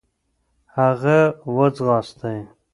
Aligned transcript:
هغه 0.75 1.19
و 1.55 1.57
ځغاستی. 1.75 2.39